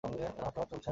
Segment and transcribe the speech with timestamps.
[0.03, 0.89] হাঁটুটা আর চলছে না।